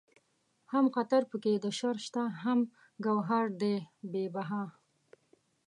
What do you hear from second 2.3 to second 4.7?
هم گوهر دئ بې بها